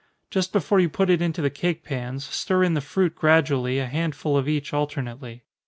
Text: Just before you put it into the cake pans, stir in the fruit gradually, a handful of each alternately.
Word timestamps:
Just 0.31 0.51
before 0.51 0.79
you 0.79 0.89
put 0.89 1.11
it 1.11 1.21
into 1.21 1.43
the 1.43 1.51
cake 1.51 1.83
pans, 1.83 2.23
stir 2.25 2.63
in 2.63 2.73
the 2.73 2.81
fruit 2.81 3.13
gradually, 3.15 3.77
a 3.77 3.85
handful 3.85 4.35
of 4.35 4.49
each 4.49 4.73
alternately. 4.73 5.43